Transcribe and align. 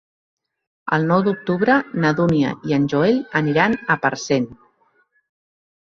El 0.97 1.05
nou 1.11 1.21
d'octubre 1.27 1.75
na 2.05 2.13
Dúnia 2.21 2.55
i 2.71 2.75
en 2.81 2.89
Joel 2.95 3.23
aniran 3.43 3.79
a 3.97 4.03
Parcent. 4.09 4.53